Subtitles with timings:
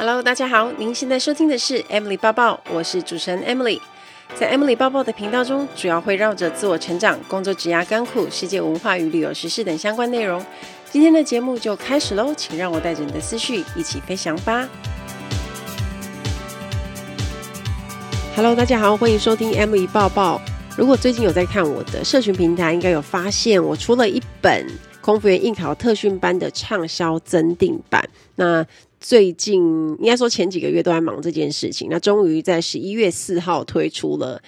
[0.00, 3.78] Hello，大家好，您现在收听的是 Emily 抱抱，我是主持人 Emily。
[4.34, 10.42] 在 Emily 抱抱的频道中，主要会绕着自我成长、工作、职涯、甘苦、世界文化与旅游时事等相关内容。
[10.90, 14.66] 今天的节目就开始喽，请让我带着你的思绪一起飞翔吧。
[18.34, 20.40] Hello，大家好，欢迎收听 Emily 抱抱。
[20.78, 24.66] 如果最近有在看我的社群平台，应该有发现我出了一本
[25.02, 28.08] 空服员应考特训班的畅销增订版。
[28.36, 28.64] 那
[29.00, 29.62] 最近
[29.98, 34.40] 应该说前几个月都在忙这件事情，那终于在十一月四号推出了，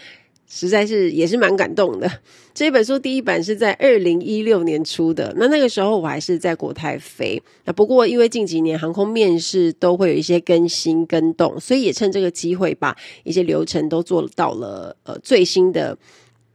[0.46, 2.08] 实在是也是蛮感动的。
[2.54, 7.42] 这本书第一版是在二零一六年出的，那那个时候我还是在国泰飞。
[7.64, 12.94] 那不过因为近几年航空面试都会有一些更新更动，所以也趁这个机会把
[13.24, 15.96] 一些流程都做到了呃最新的。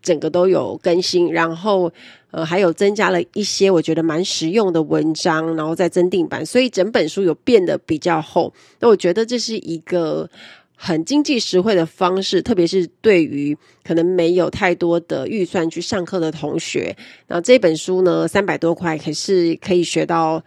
[0.08, 1.92] 整个都有更新，然后
[2.32, 8.54] 呃还有增加了一些我觉得蛮实用的文章，然后再增订版，所以整本书有变得比较厚。
[8.80, 10.30] 那我觉得这是一个
[10.76, 16.96] 很经济实惠的方式，特别是对于可能没有太多的预算去上课的同学。
[17.28, 20.42] 那这本书呢，三百多块，可是可以学到。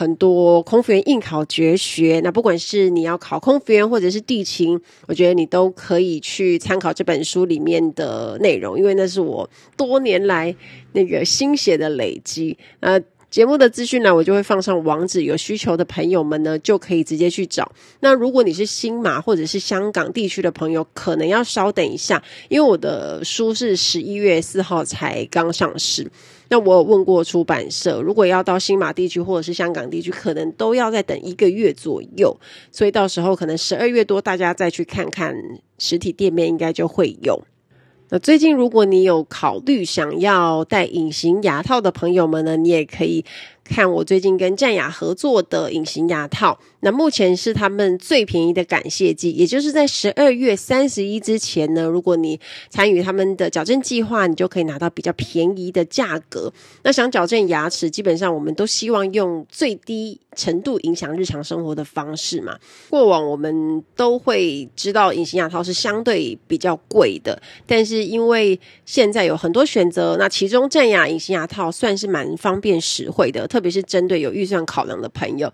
[0.00, 10.56] 很多空服员应考绝学，那不管是你要考空服员或者是地勤，我觉得你都可以去参考这本书里面的内容，因为那是我多年来
[10.92, 12.56] 那个心血的累积。
[12.80, 12.98] 呃，
[13.28, 17.70] 节目的资讯呢，我就会放上网址，有需求的朋友们呢就可以直接去找。
[18.00, 26.10] 那如果你是新马或者是香港地区的朋友，可能要稍等一下，因为我的书是十一月四号才刚上市。
[26.50, 32.36] 那我有问过出版社，如果要到新马地区或者是香港地区，可能都要再等一个月左右，
[32.70, 35.34] 所以到时候可能十二月多，大家再去看看
[35.78, 37.40] 实体店面，应该就会有。
[38.10, 43.24] 那最近如果你有考虑想要戴隐形牙套的朋友们呢，你也可以。
[43.62, 56.52] 看我最近跟战雅合作的隐形牙套，那目前是他们最便宜的感谢季，也就是在十二月三十一之前呢，如果你参与他们的矫正计划，你就可以拿到比较便宜的价格。
[56.82, 62.58] 那想矫正牙齿，基本上我们都希望用最低程度影响日常生活的方式嘛。
[62.88, 75.52] 过往我们都会知道隐形牙套是相对比较贵的，但是因为现在有很多选择，那其中战雅隐形牙套算是蛮方便实惠的，特别是针对有预算考量的朋友，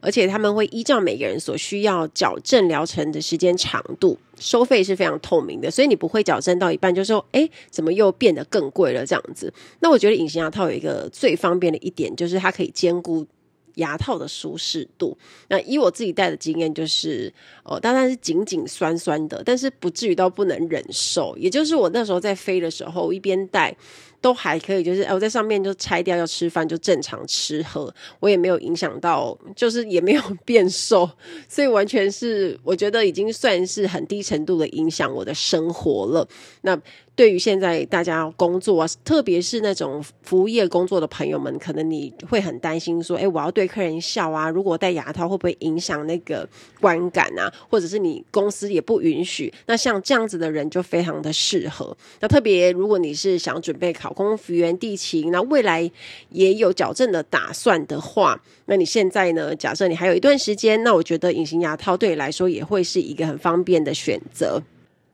[0.00, 9.52] 而且他们会依照每个人所需要矫正疗程的时间长度，收费是非常透明的，所以你不会矫正到一半就说：“哎，怎么又变得更贵了？”这样子。
[9.80, 13.26] 那我觉得隐形牙套有一个最方便的一点，就是它可以兼顾
[13.74, 15.16] 牙套的舒适度。
[15.48, 17.32] 那以我自己戴的经验，就是
[17.64, 21.36] 哦，当然是紧紧酸酸的，但是不至于到不能忍受。
[21.36, 23.76] 也就是我那时候在飞的时候，一边戴。
[24.20, 31.08] 都还可以，就是我在上面就拆掉，要吃饭就正常吃喝，我也没有影响到，就是也没有变瘦，
[31.48, 36.28] 所以完全是我觉得已经算是很低程度的影响我的生活了。
[36.62, 36.76] 那
[37.18, 46.48] 对于现在大家工作啊，特别是那种服务业工作的朋友们，可能你会很担心说，诶，我要对客人笑啊，如果戴牙套会不会影响那个
[46.80, 47.52] 观感啊？
[47.68, 49.52] 或者是你公司也不允许？
[49.66, 51.96] 那像这样子的人就非常的适合。
[52.20, 54.08] 那特别如果你是想准备考。
[54.08, 55.90] 考空服员地勤，那未来
[56.30, 59.54] 也有矫正的打算的话，那你现在呢？
[59.54, 64.62] 假设你还有一段时间，那我觉得隐形牙套对你来说也会是一个很方便的选择。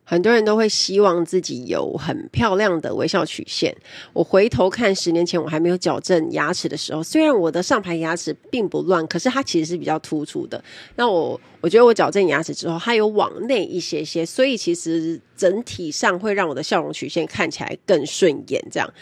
[0.04, 3.74] 很多人都会希望自己有很漂亮的微笑曲线。
[4.12, 10.62] 我回头看十年前我还没有矫正牙齿的时候，虽然我的上排牙齿并不乱，可是它其实是比较突出的。
[10.96, 18.62] 那我我觉得我矫正牙齿之后，它有往内一些些，所以其实整体上会让我的笑容曲线看起来更顺眼。
[18.70, 18.92] 这样，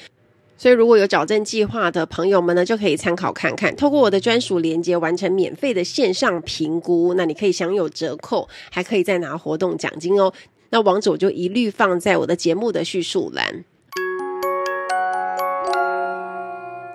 [0.56, 10.32] 所以如果有矫正计划的朋友们呢，就可以参考看看，透过我的专属链接完成免费的线上评估，那你可以享有折扣，还可以再拿活动奖金哦。
[10.72, 13.62] 那网址我就一律放在我的节目的叙述栏。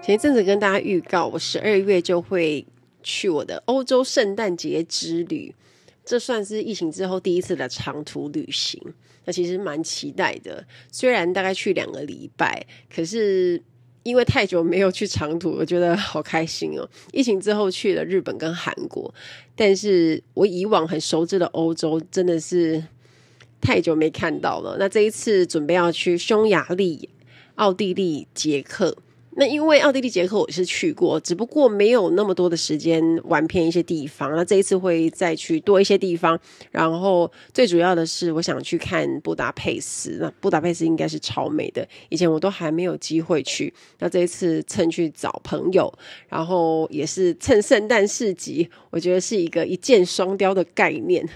[0.01, 2.65] 前一阵子跟大家预告，我十二月就会
[3.03, 5.53] 去我的欧洲圣诞节之旅，
[6.03, 8.81] 这算是疫情之后第一次的长途旅行。
[9.25, 13.61] 那其实蛮期待的，虽然大概去两个礼拜，可是
[14.01, 16.89] 因为太久没有去长途，我觉得好开心哦。
[17.11, 19.13] 疫情之后去了日本跟韩国，
[19.55, 22.83] 但是我以往很熟知的欧洲真的是。
[23.61, 27.09] 太久没看到了，那这一次准备要去匈牙利、
[27.55, 28.95] 奥地利、捷克，
[29.39, 34.35] 那因为奥地利、捷克我是去过，只不过没有那么多的时间玩遍一些地方。
[34.35, 36.39] 那这一次会再去多一些地方，
[36.71, 40.17] 然后最主要的是我想去看布达佩斯。
[40.19, 43.71] 那布达佩斯应该是超美的，以前我都还没有机会去。
[43.99, 45.91] 那这一次趁去找朋友，
[46.29, 51.27] 然后也是趁圣诞市集，我觉得是一个一箭双雕的概念。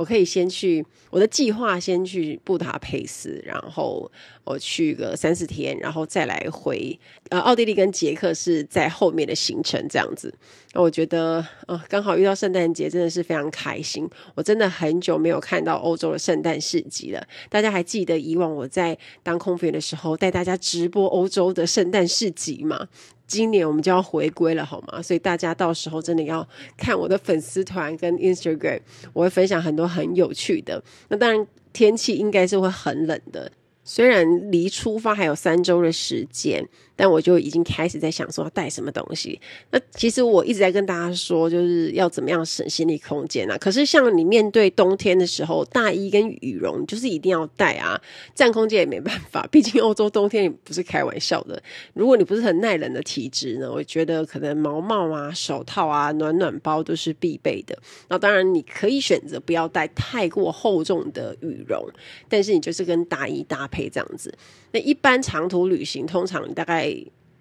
[0.00, 4.10] 我可以先去，我的计划先去布达佩斯，然后
[4.44, 6.98] 我去个三四天，然后再来回
[7.28, 10.32] 呃奥地利跟捷克是在后面的行程这样子。
[10.72, 14.08] 那我觉得呃刚好遇到圣诞节，真的是非常开心。
[14.34, 17.22] 我真的很久没有看到欧洲的圣诞市集了。
[17.50, 22.88] 大家还记得以往我在当空服员的时候带大家直播欧洲的圣诞市集吗？
[23.30, 25.00] 今年我们就要回归了，好吗？
[25.00, 26.46] 所以大家到时候真的要
[26.76, 28.80] 看我的粉丝团跟 Instagram，
[29.12, 30.82] 我会分享很多很有趣的。
[31.08, 33.48] 那当然天气应该是会很冷的。
[33.84, 36.68] 虽然离出发还有三周的时间，
[37.00, 39.40] 但我就已经开始在想说要带什么东西。
[39.70, 43.56] 那其实我一直在跟大家说，就是要怎么样省行李空间啊。
[43.58, 48.00] 可是像你面对冬天的时候，大衣跟羽绒就是一定要带啊，
[48.34, 49.48] 占空间也没办法。
[49.50, 51.60] 毕竟欧洲冬天也不是开玩笑的。
[51.94, 57.76] 如果你不是很耐冷的体质呢，我觉得可能毛帽啊、手套啊、暖暖包都是必备的。
[58.08, 61.84] 那当然你可以选择不要带太过厚重的羽绒，
[62.28, 63.80] 但是你就是跟大衣搭配。
[63.90, 64.32] 这样子，
[64.72, 66.94] 那一般长途旅行通常大概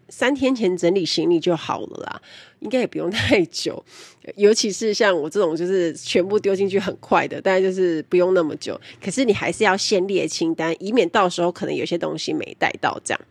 [0.10, 2.22] 三天前整理行李就好了啦，
[2.60, 3.84] 应该也不用太久。
[4.36, 8.80] 尤其是像我这种就是全部丢进去很快的，大概就是不用那么久。
[9.04, 13.22] 可是你还是要先列清单，以免到时候可能有些东西没带到这样。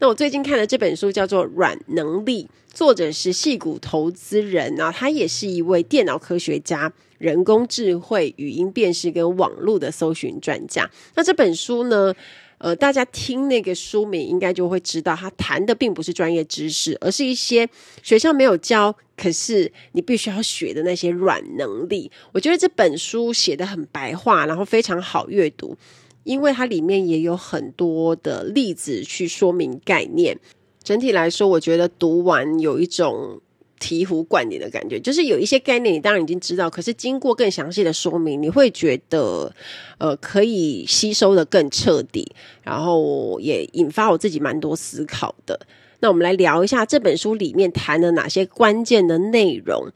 [0.00, 2.44] 那我最近看的这本书叫做《软能力》，
[2.74, 10.88] 作者是矽谷投资人，然后他也是一位电脑科学家、人工智慧、语音辨识跟网络的搜寻专家。
[11.14, 12.14] 那这本书呢，
[12.58, 17.68] 呃，大家听那个书名应该就会知道，他谈的并不是专业知识，而是一些
[18.02, 22.10] 学校没有教，可是你必须要学的那些软能力。
[22.32, 25.76] 我觉得这本书写得很白话，然后非常好阅读。
[26.24, 30.38] 因为它里面也有很多的例子去说明概念，
[30.82, 33.40] 整体来说，我觉得读完有一种
[33.80, 35.00] 醍醐灌顶的感觉。
[35.00, 39.54] 就是有一些概念你当然已经知道，可是经过更详细的说明，你会觉得
[39.98, 42.30] 呃可以吸收得更彻底，
[42.62, 45.58] 然后也引发我自己蛮多思考的。
[46.00, 49.88] 那我们来聊一下这本书里面谈了哪些关键的内容。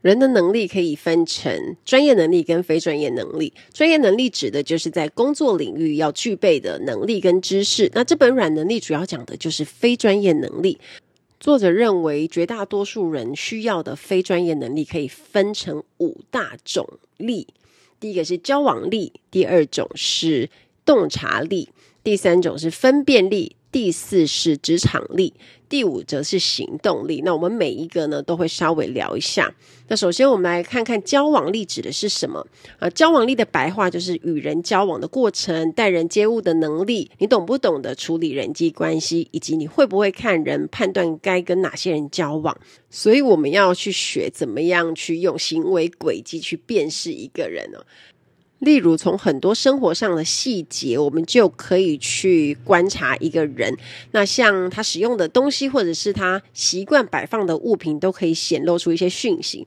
[0.00, 3.54] 人的能力可以分成专业能力跟非专业能力。
[3.72, 7.90] 专业能力指的就是在工作领域要具备的能力跟知识。
[7.94, 10.78] 那这本软能力主要讲的就是非专业能力。
[11.44, 16.88] 作者认为，绝大多数人需要的非专业能力可以分成五大种
[17.18, 17.48] 力。
[18.00, 20.48] 第一个是交往力，第二种是
[20.86, 21.68] 洞察力，
[22.02, 23.56] 第三种是分辨力。
[23.74, 25.34] 第四是职场力，
[25.68, 27.22] 第五则是行动力。
[27.24, 29.52] 那我们每一个呢，都会稍微聊一下。
[29.88, 32.46] 那首先，我们来看看交往力指的是什么？
[32.78, 42.56] 啊，交往力的白话就是与人交往的过程，待人接物的能力，你懂不懂得处理人际关系，以及你会不会看人，判断该跟哪些人交往。
[42.88, 47.80] 所以，我们要去学怎么样去用行为轨迹去辨识一个人呢？
[48.64, 53.76] 例如，从很多生活上的细节，我们就可以去观察一个人。
[54.12, 59.66] 那像他使用的东西，或者是他习惯摆放的物品，都可以显露出一些讯息。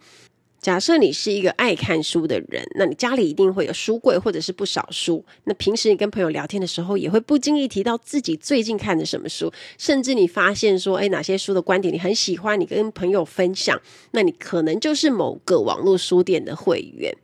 [0.60, 5.24] 假设你是一个爱看书的人，那你家里一定会有书柜，或者是不少书。
[5.46, 13.80] 那平时你跟朋友聊天的时候，也会不经意提到自己最近看的什么书，甚至你发现说，诶，哪些书的观点你很喜欢，你跟朋友分享，
[14.12, 17.16] 那你可能就是某个网络书店的会员。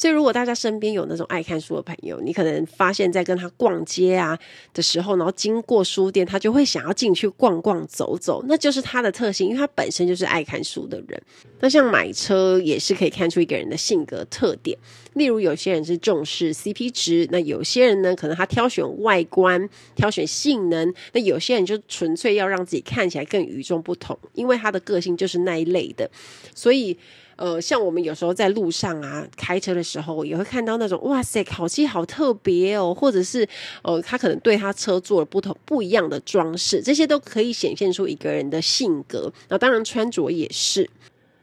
[0.00, 4.38] 所以，如果大家身边有那种爱看书的朋友，你可能发现，在跟他逛街啊
[4.72, 11.22] 的时候，然后经过书店，他就会想要进去逛逛、走走，那就是他的特性，因为他本身就是爱看书的人。
[11.58, 14.74] 那像买车也是可以看出一个人的性格特点，
[15.12, 26.10] 例如有些人是重视 CP 值，那有些人呢，可能他挑选外观、挑选性能，那有些人就纯粹要让自己看起来更与众不同，因为他的个性就是那一类的，
[26.54, 26.96] 所以。
[27.40, 33.48] 呃，像我们有时候在路上啊，开车的时候也会看到那种哇塞，烤漆好特别哦，或者是
[33.82, 39.32] 呃，他可能对他车做了不同不一样的装饰，这些都可以显现出一个人的性格。
[39.48, 40.90] 那当然穿着也是，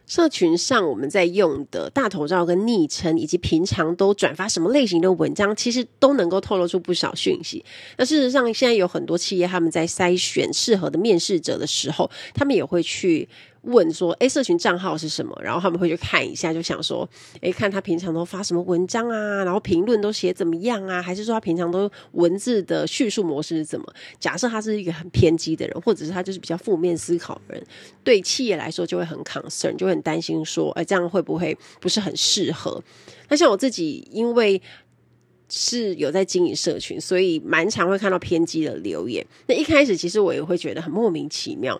[0.05, 7.65] 社群上我们在用的大头照跟昵称，以及平常都转发什么类型的文章，其实都能够透露出不少讯息。
[7.97, 13.27] 那事实上，现在有很多企业他们在筛选适合的面试者的时候，他们也会去。
[13.67, 15.37] 问说，哎，社群账号是什么？
[15.41, 17.07] 然后他们会去看一下，就想说，
[17.41, 21.01] 哎，看他平常都发什么文章啊，然后评论都写怎么样啊？
[21.01, 23.85] 还是说他平常都文字的叙述模式是怎么？
[24.19, 27.63] 假设他是一个很偏激的人，或者是他就是比较负面思考的人，
[28.03, 32.83] 对企业来说就会很 concern，就会很担心说，哎，这样会不会不是很适合？
[33.29, 34.61] 那像我自己，因为
[35.49, 39.25] 是有在经营社群，所以蛮常会看到偏激的留言。
[39.47, 41.79] 那一开始其实我也会觉得很莫名其妙。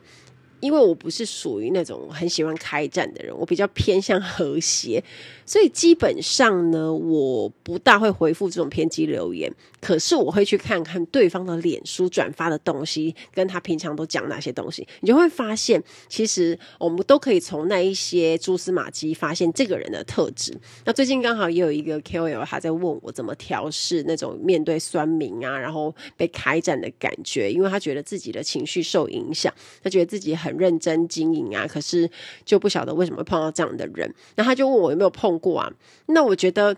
[0.59, 5.03] 因为我不是属于那种很喜欢开战的人，我比较偏向和谐，
[5.45, 9.53] 所以基本上呢，我不大会回复这种偏激留言。
[9.79, 20.51] 可是我会去看看对方的脸书转发的东西，跟他平常都讲哪些东西，你就会发现，其实我们都可以从那一些蛛丝马迹发现这个人的特质。
[20.85, 29.53] 那最近刚好也有一个 KOL 他在问我怎么调试那种面对酸民啊，然后被开战的感觉，因为他觉得自己的情绪受影响，
[29.83, 30.47] 他觉得自己很。
[30.47, 32.09] 很认真经营啊，可是
[32.45, 34.09] 就不晓得为什么会碰到这样的人。
[34.37, 35.69] 那他就问我有没有碰过啊？
[36.05, 36.73] 那我觉得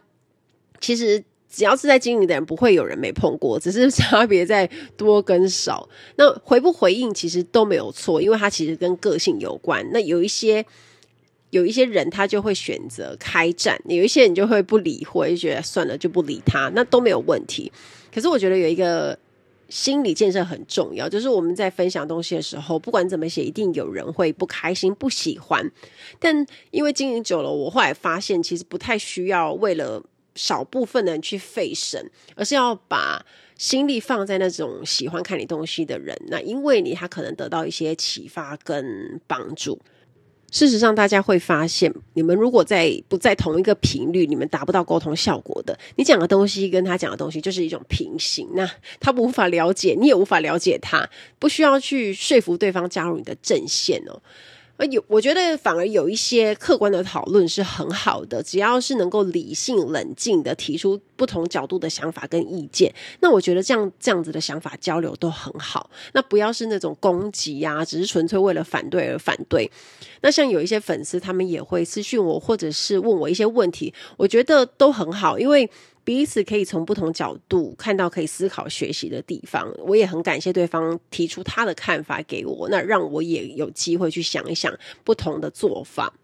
[0.80, 5.90] 其实只要是在经营的人，不会有人没碰过， 只是差别在多跟少。
[6.16, 9.86] 那回不回应其实都没有错，因为他其实跟个性有关。
[9.92, 10.66] 那有一些
[11.50, 17.72] 有一些人他就会选择开战，有一些人就会不理会，就觉得算了就不理他，那都没有问题。
[18.14, 19.18] 可是我觉得有一个。
[19.72, 25.64] 心理建设很重要，就是我们在分享东西的时候，不管怎么写，一定有人会不开心、不喜欢。
[26.18, 30.04] 但因为经营久了，我后来发现，其实不太需要为了
[30.40, 33.26] 少部分人去费神，而是要把
[33.58, 36.18] 心力放在那种喜欢看你东西的人。
[36.28, 39.78] 那因为你，他可能得到一些启发跟帮助。
[40.50, 45.78] 事实上，大家会发现，你们如果在不在同一个频率，你们达不到沟通效果的。
[45.98, 48.68] 你讲的东西跟他讲的东西就是一种平行，那
[49.02, 54.22] 他无法了解，你也无法了解他，不需要去说服对方加入你的阵线哦。
[54.86, 65.90] 有，我觉得反而有一些客观的讨论是很好的，只要是能够理性冷静的提出不同角度的想法跟意见，那我觉得这样这样子的想法交流都很好。
[66.14, 69.70] 那不要是那种攻击呀，只是纯粹为了反对而反对。
[70.22, 75.70] 那像有一些粉丝，他们也会私讯我，或者是问我一些问题，我觉得都很好，因为。
[76.10, 86.16] 彼此可以从不同角度看到可以思考学习的地方，我也很感谢对方提出他的看法给我，那让我也有机会去想一想不同的做法。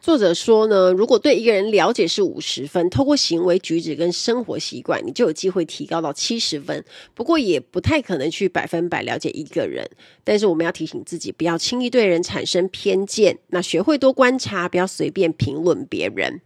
[0.00, 6.84] 作者说呢，如果对一个人了解是五十分，透过行为举止跟生活习惯，你就有机会提高到七十分。
[7.14, 9.88] 不过也不太可能去百分百了解一个人，
[10.24, 16.40] 但是我们要提醒自己，不要轻易对人产生偏见，那学会多观察，不要随便评论别人。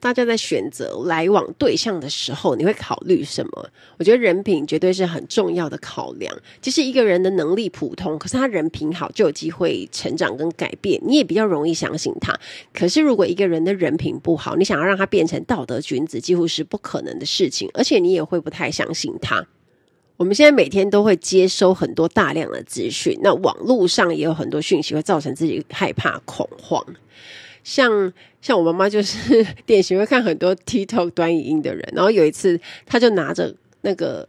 [0.00, 3.68] 大家在选择来往对象的时候，你会考虑什么？
[3.98, 6.32] 我觉得人品绝对是很重要的考量。
[6.62, 12.38] 其实一个人的能力普通，可是他人品好，就有机会成长跟改变，你也比较容易相信他。
[12.72, 19.46] 可是如果一个人的人品不好，你想要让他变成道德君子，几乎是不可能的事情，而且你也会不太相信他。
[20.16, 26.84] 我们现在每天都会接收很多大量的资讯，那网络上也有很多讯息会造成自己害怕恐慌。
[27.68, 28.10] 像
[28.40, 34.26] 像我妈妈就是 典型会看很多 TikTok 短语音的人，然后有一次她就拿着那个。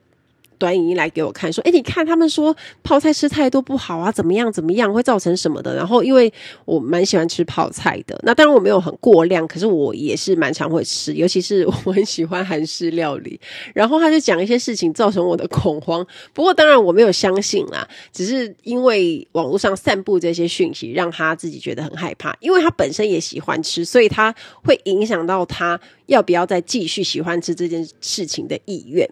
[0.60, 6.32] 短影音来给我看，说：“诶，你看他们说泡菜吃太多不好啊，怎么样怎么样，会造成什么的？”然后因为
[6.66, 13.40] 我蛮喜欢吃泡菜的，那当然我没有很过量，可是我也是蛮常会吃，尤其是我很喜欢韩式料理。
[13.74, 16.06] 然后他就讲一些事情，造成我的恐慌。
[16.34, 22.36] 不过当然我没有相信啦，只是因为网络上散布这些讯息，让他自己觉得很害怕。
[22.42, 24.36] 因为他本身也喜欢吃，所以他
[24.66, 29.10] 会影响到他要不要再继续喜欢吃这件事情的意愿。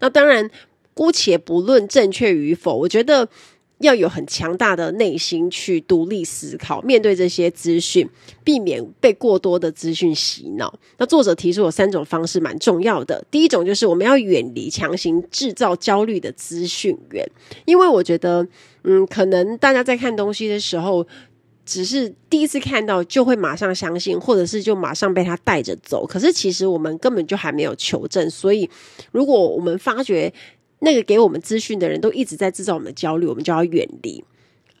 [0.00, 0.50] 那当然。
[0.98, 3.28] 姑且不论正确与否，我觉得
[3.78, 8.08] 要有很强大的内心去独立思考，面对这些资讯，
[8.42, 10.76] 避免被过多的资讯洗脑。
[10.96, 17.24] 那作者提出有三种方式蛮重要的，第一种就是我们要远离强行制造焦虑的资讯源，
[17.64, 18.44] 因为我觉得，
[18.82, 21.06] 嗯，可能大家在看东西的时候，
[21.64, 28.68] 只是第一次看到就会马上相信，或者是就马上被他带着走，可是其实我们根本就还没有求证，所以
[29.12, 30.32] 如果我们发觉，
[30.80, 34.22] 那个给我们资讯的人都一直在制造我们的焦虑，我们就要远离。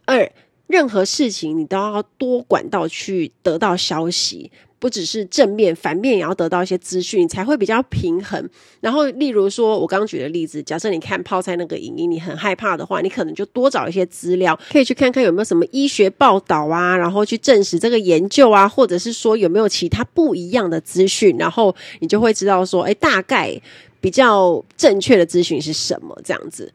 [0.04, 0.30] 二，
[0.66, 8.48] 任何事情你都要多管道去得到消息，不只是正面，反面也要得到一些资讯，才会比较平衡。
[8.80, 23.60] 然后，例如说，我刚刚举的例子，假设你看泡菜那个影音，你很害怕的话，你可能就多找一些资料，可以去看看有没有什么医学报道啊，然后去证实这个研究啊，或者是说有没有其他不一样的资讯，然后你就会知道说，哎，大概。
[24.00, 26.18] 比较正确的资讯是什么？
[26.24, 26.72] 这样子。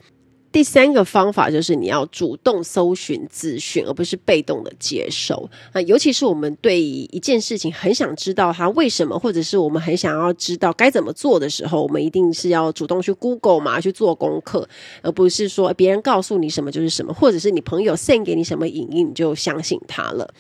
[0.51, 5.49] 第三个方法就是你要主动搜寻资讯，而不是被动的接受。
[5.71, 14.69] 啊，尤其是我们对一件事情很想知道它为什么，或者是我们很想要知道该怎么做的时候，我们一定是要主动去 Google 嘛，去做功课，
[15.01, 20.31] 而不是说别人告诉你什么就是什么，或者是你朋友 send 给你什么影音你就相信他了。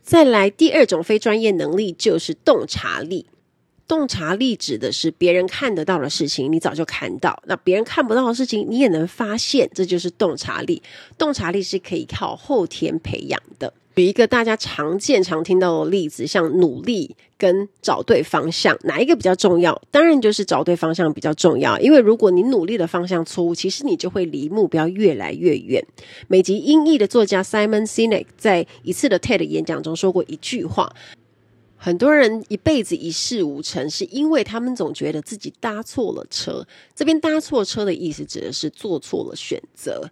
[0.00, 3.26] 再来，第二种非专业能力就是洞察力。
[3.90, 10.80] 洞察力指的是别人看得到的事情，你早就看到；那别人看不到的事情，你也能发现，这就是洞察力。
[11.18, 13.74] 洞察力是可以靠后天培养的。
[13.96, 19.82] 举一个大家常见、常听到的例子，像努力跟找对方向，哪一个比较重要？
[19.90, 25.84] 当然就是找对方向比较重要，因为如果你努力的方向错误，其实你就会离目标越来越远。
[26.28, 30.94] 美籍英裔的作家 Simon Sinek 在一次的 TED 演讲中说过一句话。
[31.82, 36.66] 很多人一辈子一事无成，是因为他们总觉得自己搭错了车。
[36.94, 40.10] 这边搭错车的意思，指的是做错了选择。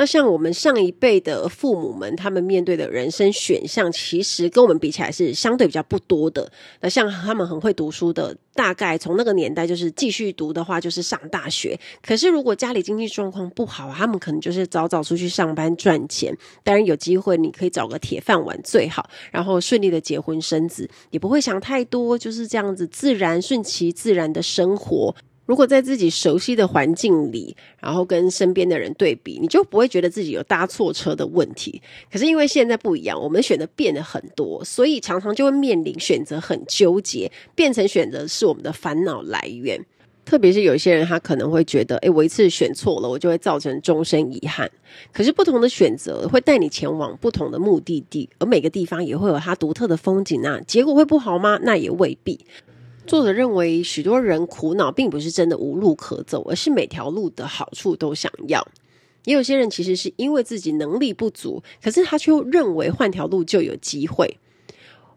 [0.00, 6.50] 那像我们上一辈的父母们，他们面对的人生选项，其实跟我们比起来是相对比较不多的。
[6.80, 11.78] 那像他们很会读书的，大概从那个年代就是继续读的话，就是上大学。
[12.00, 16.34] 可是如果家里经济状况不好，他们可能就是早早出去上班赚钱。
[16.64, 25.14] 当然有机会，你可以找个铁饭碗最好，然后顺利的结婚生子，也不会想太多，就是这样子自然顺其自然的生活。
[25.50, 31.82] 如果在自己熟悉的环境里，然后跟身边的人对比，你就不会觉得自己有搭错车的问题。
[32.08, 39.84] 可是因为现在不一样，我们选择变得很多，所以常常就会面临选择很纠结，变成选择是我们的烦恼来源。
[40.24, 44.70] 特别是有些人，他可能会觉得，诶，我一次选错了，我就会造成终身遗憾。
[45.12, 50.60] 可是不同的选择会带你前往不同的目的地，而每个地方也会有它独特的风景啊。
[50.64, 51.58] 结果会不好吗？
[51.64, 52.38] 那也未必。
[53.10, 58.64] 作者认为，许多人苦恼并不是真的无路可走，而是每条路的好处都想要。
[59.24, 64.38] 也有些人其实是因为自己能力不足，可是他却认为换条路就有机会。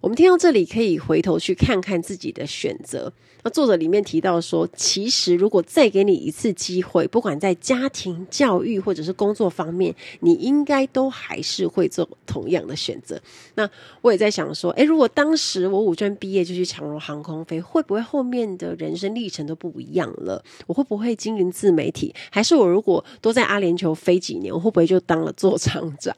[0.01, 3.13] 我们听到这里，可以回头去看看自己的选择。
[3.43, 13.21] 那作者里面提到说，其实如果再给你一次机会，不管在家庭教育或者是工作方面，你应该都还是会做同样的选择。
[13.55, 13.69] 那
[14.01, 20.41] 我也在想说，诶，如果当时我五专毕业就去长荣航空飞，会不会后面的人生历程都不一样了？
[20.65, 22.15] 我会不会经营自媒体？
[22.31, 26.15] 还是我如果多在阿联酋飞几年，我会不会就当了座舱长？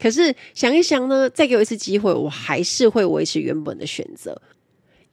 [0.00, 4.42] 可是想一想呢，再给我一次机会，我还是会维持原本的选择，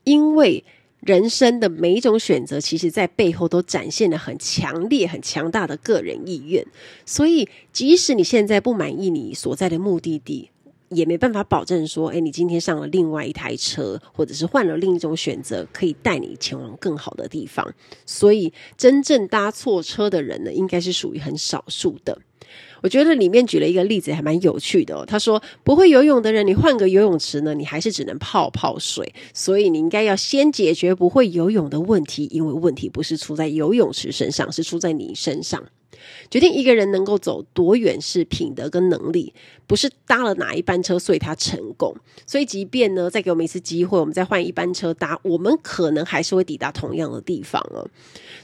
[0.02, 0.64] 因为。
[1.04, 6.64] 人生的每一种选择，其实在背后都展现了很强烈、很强大的个人意愿。
[7.04, 10.50] 所以，即使你现在不满意你所在的目的地，
[10.90, 17.74] 也没办法保证说，哎，你今天上了另外一台车，或者是换了另一种选择，可以带你前往更好的地方。
[18.06, 22.16] 所以，真正搭错车的人呢，应该是属于很少数的。
[22.82, 25.04] 我觉得里面举了一个例子，还蛮有趣的哦。
[25.06, 29.14] 他说，不会游泳的人，你换个游泳池呢，你还是只能泡泡水。
[29.32, 35.62] 所以你应该要先解决不会游泳的问题，因为问题不是出在游泳池身上，是出在你身上。
[36.30, 39.32] 决定一个人能够走多远是品德跟能力，
[39.66, 41.94] 不是搭了哪一班车所以他成功。
[42.26, 47.86] 所以即便呢，再给我们一次机会，我们再换一班车搭，我们可能还是会抵达同样的地方哦。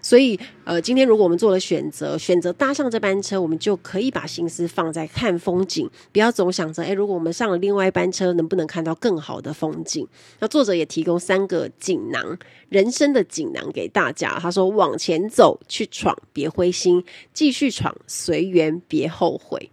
[0.03, 10.07] 所以呃，今天如果我们做了选择，选择搭上这班车，我们就可以把心思放在看风景，不要总想着诶，如果我们上了另外一班车，能不能看到更好的风景？
[10.41, 14.39] 那作者也提供三个锦囊，人生的锦囊给大家。
[14.39, 17.03] 他说：往前走，去闯，别灰心。
[17.39, 19.71] 继续闯，随缘，别后悔。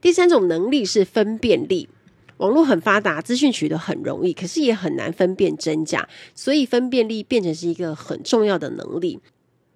[0.00, 1.88] 第三种能力是分辨力。
[2.38, 9.20] 网络很发达，资讯取得很容易，可是也很难分辨真假，所以分辨力变成是一个很重要的能力。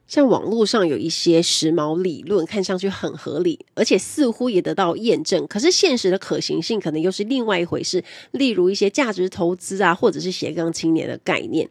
[0.09, 8.03] 像网络上有一些时髦理论，看上去很合理，而且似乎也得到验证，可是现实的可行性可能又是另外一回事。
[8.33, 11.71] 例如一些价值投资啊，或者是斜杠青年的概念。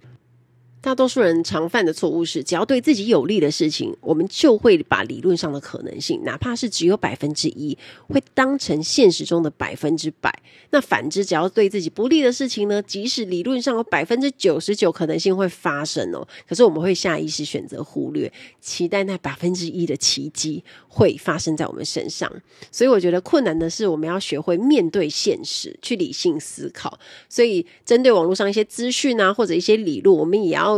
[0.82, 10.34] 大多数人常犯的错误是，只要对自己有利的事情，我们就会把理论上的可能性，哪怕是只有百分之一，会当成现实中的百分之百。
[10.72, 22.28] 那反之，只要对自己不利的事情呢，即使理论上有百分之九十九可能性会发生哦，可是我们会下意识选择忽略，期待那百分之一的奇迹会发生在我们身上。
[22.72, 26.98] 所以我觉得困难的是，我们要学会面对现实，去理性思考。
[27.30, 30.70] 所以针对网络上一些资讯啊，或者一些理论，我们也要。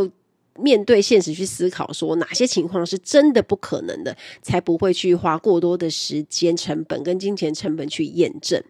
[0.58, 8.62] 面对现实去思考，说哪些情况是真的不可能的，才不会去花过多的时间成本跟金钱成本去验证。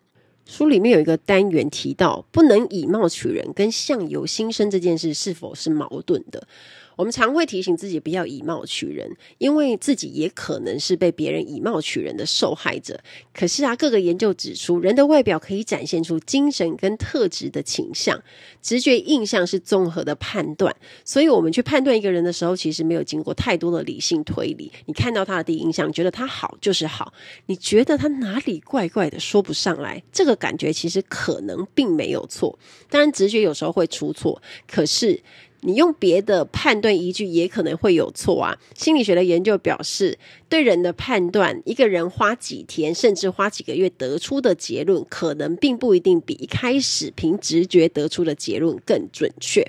[0.47, 6.47] 书里面有一个单元提到，不能以貌取人跟相由心生这件事是否是矛盾的？
[6.97, 13.01] 我们常会提醒自己不要以貌取人，因为自己也可能是被别人以貌取人的受害者。
[13.33, 18.23] 可是啊，各个研究指出，人的外表可以展现出精神跟特质的倾向，
[18.63, 20.75] 直觉印象是综合的判断。
[21.05, 24.71] 所以，我们去判断一个人的时候，其实没有经过太多的理性推理。
[24.87, 27.13] 你看到他的第一印象，觉得他好就是好；
[27.47, 32.59] 你觉得他哪里怪怪的，说不上来，这个感觉其实可能并没有错。
[32.89, 35.23] 当然，直觉有时候会出错，可是。
[35.65, 38.59] 你用别的判断依据也可能会有错啊。
[38.75, 49.67] 心理学的研究表示，对人的判断，一个人花几天甚至花几个月得出的结论，可能并不一定比一开始凭直觉得出的结论更准确。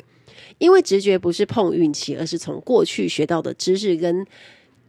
[0.58, 4.26] 因为直觉不是碰运气，而是从过去学到的知识跟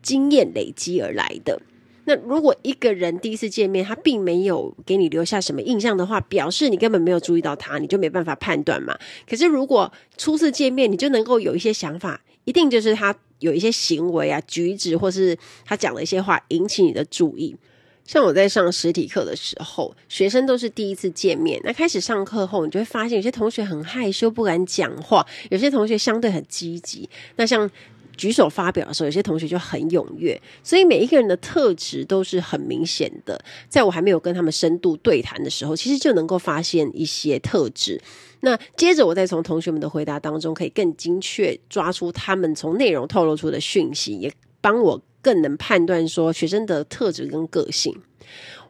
[0.02, 1.60] 经验累积而来的。
[2.08, 8.96] 那如果一个人第一次见面，他并没有给你留下什么印象的话，表示你根本没有注意到他，你就没办法判断嘛。
[9.28, 17.56] 可是如果初次见面，你就能够有一些想法，一定就是他有一些行为啊、举止，或是他讲的一些话引起你的注意。
[18.04, 27.10] 像我在上实体课的时候，学生都是第一次见面，那开始上课后，你就会发现有些同学很害羞，不敢讲话；有些同学相对很积极。
[27.34, 27.68] 那像
[28.16, 33.40] 举手发表的时候，有些同学就很踊跃，所以每一个人的特质都是很明显的。
[33.68, 38.00] 在我还没有跟他们深度对谈的时候，其实就能够发现一些特质。
[38.40, 47.96] 那接着我再从同学们的回答当中，可以更精确抓出他们从内容透露出的讯息，也帮我更能判断说学生的特质跟个性。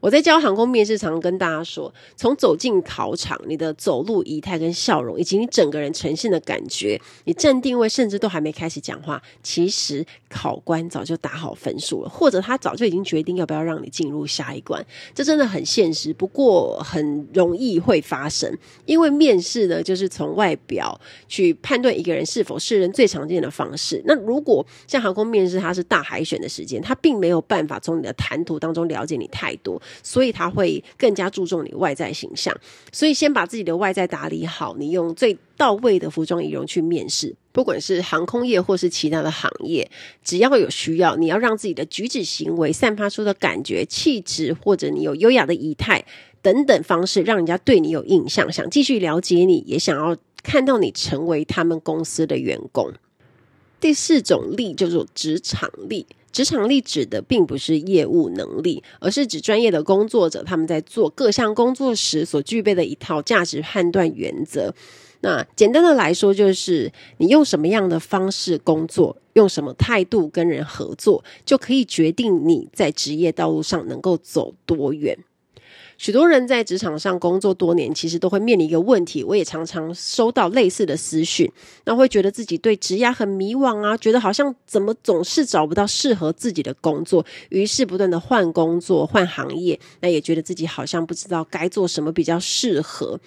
[0.07, 14.81] 我在教航空面试，常跟大家说，从走进考场，你的走路仪态跟笑容，以及你整个人呈现的感觉，你站定位，甚至都还没开始讲话，其实考官早就打好分数了，或者他早就已经决定要不要让你进入下一关。
[15.13, 24.01] 这真的很现实，不过很容易会发生，因为面试呢，就是从外表去判断一个人是否是人最常见的方式。
[24.07, 29.83] 那如果像航空面试，它是大海选的时间，他并没有办法从你的谈吐当中了解你太多。
[30.03, 32.55] 所以他会更加注重你外在形象，
[32.93, 39.91] 所以先把自己的外在打理好，你用最到位的服装仪容去面试，不管是航空业或是其他的行业，
[40.23, 46.05] 只要有需要，你要让自己的举止行为散发出的感觉、气质，或者你有优雅的仪态
[46.43, 52.93] 等等方式，让人家对你有印象，想继续了解你，也想要看到你成为他们公司的员工。
[53.81, 56.07] 第四种力叫做职场力。
[56.37, 64.75] 职场力指的并不是业务能力，而是指专业的工作者他们在做各项工作时所具备的一套价值判断原则。
[65.23, 75.17] 那简单的来说，就是你用什么样的方式工作，用什么态度跟人合作，就可以决定你在职业道路上能够走多远。
[75.99, 79.25] 许多人在职场上工作多年，其实都会面临一个问题。
[79.25, 81.51] 我也常常收到类似的私讯，
[81.85, 89.79] 那会觉得自己对职涯很迷惘啊，觉得好像怎么总是找不到适合自己的工作，于是不断的换工作、换行业。
[90.01, 93.19] 那也觉得自己好像不知道该做什么比较适合。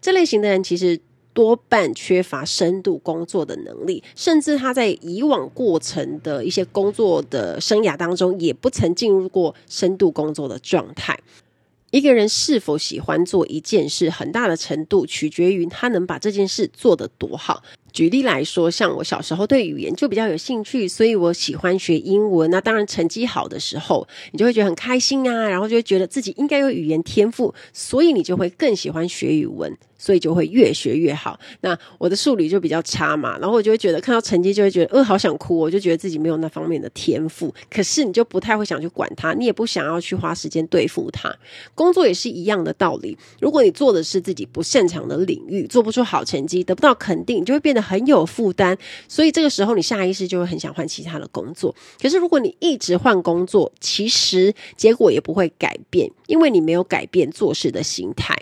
[0.00, 0.98] 这类型的人其实
[1.32, 11.18] 多半缺乏深度工作的能力，甚至他在以往过程的一些工作的生涯当中，也不曾进入过深度工作的状态。
[11.96, 17.62] 一个人是否喜欢做一件事，很大的程度取决于他能把这件事做得多好。
[17.92, 22.50] 举例来说，像我小时候对语言就比较有兴趣，所以我喜欢学英文。
[22.50, 29.76] 那当然，成绩好的时候，你就会觉得很开心啊，然后就会觉得自己应该有语言天赋，所以你就会更喜欢学语文。
[29.98, 31.40] 所以就会越学越好。
[31.62, 37.52] 那我的数理就比较差嘛，然后我就会觉得看到成绩就会觉得，呃，好想哭，我就觉得自己没有那方面的天赋。
[37.70, 41.34] 可是你就不太会想去管它，你也不想要去花时间对付它。
[41.74, 43.16] 工作也是一样的道理。
[43.40, 48.76] 如果你做的是自己不擅长的领域，做不出好成绩，得不到肯定，你就会变得很有负担。
[49.08, 51.74] 所以这个时候你下意识就会很想换其他的工作。
[52.02, 58.36] 可是如果你一直换工作，其实结果也不会改变，因为你没有改变做事的心态。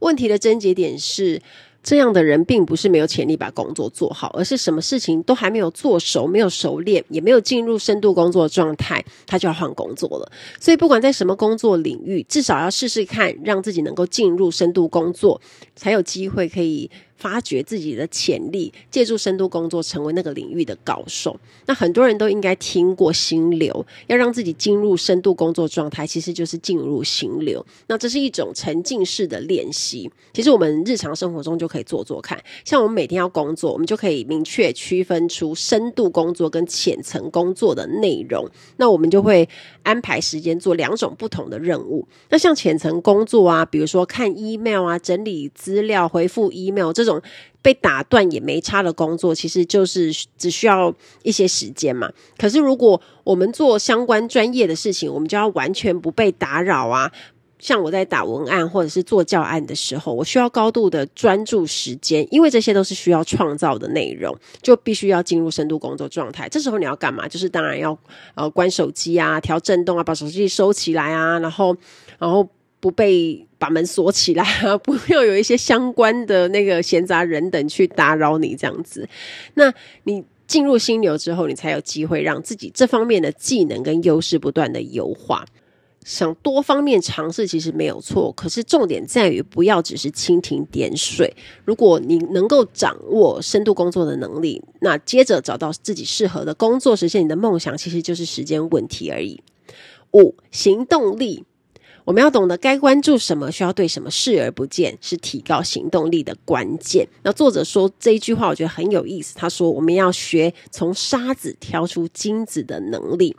[0.00, 1.42] 问题的症结点是，
[1.82, 10.32] 这样的人并不是没有潜力把工作做好，而是什么事情都还没有做熟，没有熟练，也没有进入深度工作状态，他就要换工作了。
[10.58, 15.40] 所以，不管在什么工作领域，至少要试试看，让自己能够进入深度工作，
[15.76, 16.90] 才有机会可以。
[17.16, 21.34] 发掘自己的潜力，借助深度工作成为那个领域的高手。
[21.64, 27.64] 那很多人都应该听过心流，要让自己进入深度工作状态，其实就是进入心流。
[27.86, 30.10] 那这是一种沉浸式的练习。
[30.34, 32.38] 其实我们日常生活中就可以做做看。
[32.66, 38.46] 像我们每天要工作，我们就可以明确区分出深度工作跟浅层工作的内容。
[38.76, 39.48] 那我们就会
[39.82, 42.06] 安排时间做两种不同的任务。
[42.28, 47.05] 那像浅层工作啊，比如说看 email 啊、整理资料、回复 email 这。
[47.06, 47.20] 种
[47.62, 52.10] 被打断也没差的工作，其实就是只需要一些时间嘛。
[52.36, 57.10] 可是如果我们做相关专业的事情，我们就要完全不被打扰啊。
[57.58, 66.46] 像我在打文案或者是做教案的时候，我需要高度的专注时间，因为这些都是需要创造的内容，就必须要进入深度工作状态。
[66.50, 67.26] 这时候你要干嘛？
[67.26, 67.98] 就是当然要
[68.34, 71.74] 呃关手机啊，调震动啊，把手机收起来啊，然后
[72.18, 72.46] 然后
[72.78, 74.44] 不被把门锁起来，
[74.84, 79.08] 不要有一些相关的那个闲杂人等去打扰你这样子。
[79.54, 79.72] 那
[80.04, 85.44] 你进入心流之后，你才有机会让自己这方面的技能跟优势不断的优化。
[86.04, 91.34] 想多方面尝试其实没有错，可是重点在于不要只是蜻蜓点水。
[91.64, 99.42] 如果你能够掌握深度工作的能力，那接着找到自己适合的工作，实现你的梦想，其实就是时间问题而已。
[100.12, 101.44] 五、行动力。
[102.06, 107.04] 我们要懂得该关注什么，需要对什么视而不见，是提高行动力的关键。
[107.24, 109.34] 那作者说这一句话，我觉得很有意思。
[109.34, 113.36] 他说：“我们要学从沙子挑出金子的能力。”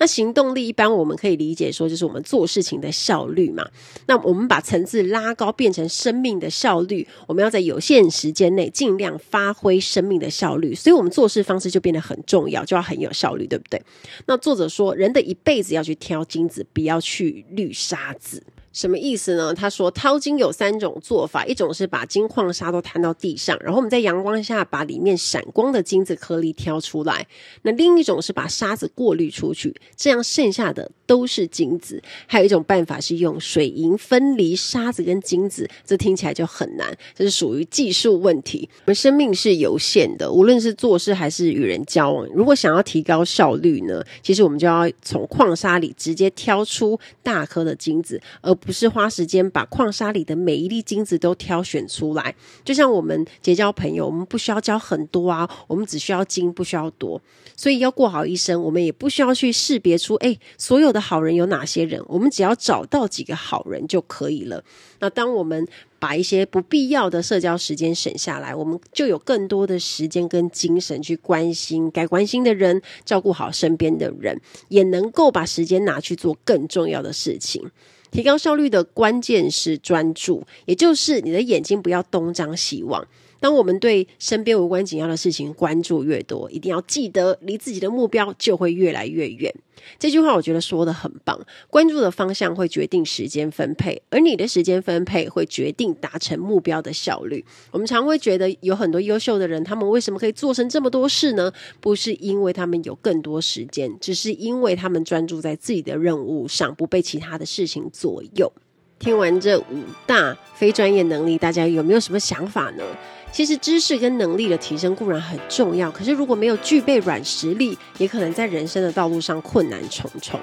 [0.00, 3.64] 那行动力一般我们可以理解说，就是我们做事情的效率嘛。
[4.06, 7.06] 那我们把层次拉高，变成生命的效率。
[7.28, 13.80] 我们要在有限时间内尽量发挥生命的效率，所以我们做事方式就变得很重要，就要很有效率，对不对？
[14.26, 18.16] 那作者说，人的一辈子要去挑金子，不要去滤沙。
[18.18, 19.52] 子什么意思呢？
[19.52, 27.26] 他说淘金有三种做法，一种是把金矿砂都摊到地上，然后我们在阳光下把里面闪光的金子颗粒挑出来。
[27.62, 32.00] 那另一种是把沙子过滤出去，这样剩下的都是金子。
[32.26, 38.68] 还有一种办法是用水银分离沙子跟金子，这听起来就很难，这是属于技术问题。
[38.84, 57.20] 我们生命是有限的，无论是做事还是与人交往，如果想要提高效率呢，其实我们就要从矿砂里直接挑出大颗的金子，而不是花时间把矿砂里的每一粒金子都挑选出来，就像我们结交朋友，我们不需要交很多啊，我们只需要精，不需要多。
[57.56, 64.62] 所以要过好一生，我们也不需要去识别出，诶，所有的好人有哪些人，我们只要找到几个好人就可以了。
[65.00, 65.66] 那当我们
[65.98, 77.70] 把一些不必要的社交时间省下来，我们就有更多的时间跟精神去关心该关心的人，照顾好身边的人，也能够把时间拿去做更重要的事情。
[78.10, 83.06] 提高效率的关键是专注，也就是你的眼睛不要东张西望。
[83.40, 89.52] 当我们对身边无关紧要的事情关注越多，一定要记得，离自己的目标就会越来越远。
[89.98, 91.40] 这句话我觉得说得很棒。
[91.68, 97.42] 关注的方向会决定时间分配，而你的时间分配会决定达成目标的效率。
[97.70, 101.50] 我们常会觉得有很多优秀的人，他们为什么可以做成这么多事呢？
[101.80, 108.52] 不是因为他们有更多时间，只是因为他们专注在自己的任务上，不被其他的事情左右。
[108.98, 109.64] 听完这五
[110.06, 112.84] 大非专业能力，大家有没有什么想法呢？
[113.32, 120.38] 其实知识跟能力的提升固然很重要，可是如果没有具备软实力，也可能在人生的道路上困难重重。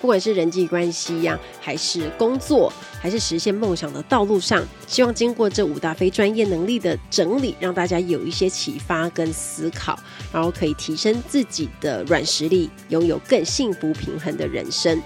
[0.00, 9.96] 不管是人际关系呀，还是工作，还是实现梦想的道路上，希望经过这五大非专业能力的整理，让大家有一些启发跟思考，
[10.32, 15.00] 然后可以提升自己的软实力，拥有更幸福平衡的人生。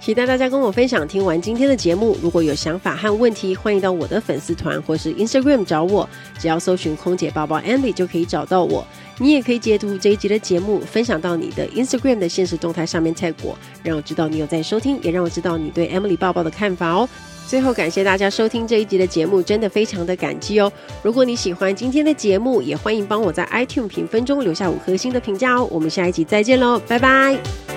[0.00, 1.06] 期待大家跟我分享。
[1.06, 8.86] 听完今天的节目，如果有想法和问题，欢迎到我的粉丝团或是 Instagram 找我，只要搜寻“空姐报报 Emily” 就可以找到我。
[9.18, 17.08] 你也可以截图这一集的节目，分享到你的 Instagram 的现实动态上面 tag 我，让我知道你有在收听，也让我知道你对 Emily 抱抱的看法哦。
[17.48, 20.70] 最后，感谢大家收听这一集的节目，真的非常的感激哦。
[21.02, 25.66] 如果你喜欢今天的节目，也欢迎帮我在 iTunes 评分中留下五颗星的评价哦。
[25.70, 27.75] 我们下一集再见喽，拜拜。